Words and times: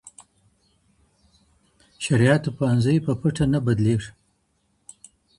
شرعیاتو 2.03 2.49
پوهنځۍ 2.57 2.97
په 3.05 3.11
پټه 3.21 3.45
نه 3.53 3.59
بدلیږي. 3.65 4.11